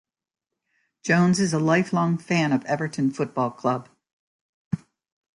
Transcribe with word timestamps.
Jones 1.03 1.39
is 1.39 1.53
a 1.53 1.59
lifelong 1.59 2.17
fan 2.17 2.51
of 2.53 2.65
Everton 2.65 3.11
Football 3.11 3.51
Club. 3.51 3.87